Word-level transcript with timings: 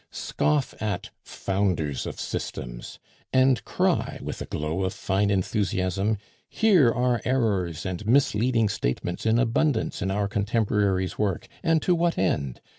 "Scoff 0.09 0.73
at 0.81 1.11
Founders 1.21 2.07
of 2.07 2.19
Systems. 2.19 2.97
And 3.31 3.63
cry 3.65 4.17
with 4.23 4.41
a 4.41 4.47
glow 4.47 4.81
of 4.83 4.93
fine 4.95 5.29
enthusiasm, 5.29 6.17
'Here 6.49 6.91
are 6.91 7.21
errors 7.23 7.85
and 7.85 8.03
misleading 8.07 8.67
statements 8.67 9.27
in 9.27 9.37
abundance 9.37 10.01
in 10.01 10.09
our 10.09 10.27
contemporary's 10.27 11.19
work, 11.19 11.47
and 11.61 11.83
to 11.83 11.93
what 11.93 12.17
end? 12.17 12.61